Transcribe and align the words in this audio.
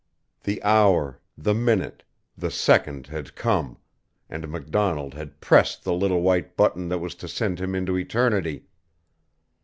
The 0.45 0.63
hour 0.63 1.21
the 1.37 1.53
minute 1.53 2.01
the 2.35 2.49
second 2.49 3.05
had 3.05 3.35
come, 3.35 3.77
and 4.31 4.47
MacDonald 4.47 5.13
had 5.13 5.39
pressed 5.41 5.83
the 5.83 5.93
little 5.93 6.23
white 6.23 6.57
button 6.57 6.89
that 6.89 6.97
was 6.97 7.13
to 7.13 7.27
send 7.27 7.59
him 7.59 7.75
into 7.75 7.95
eternity! 7.95 8.63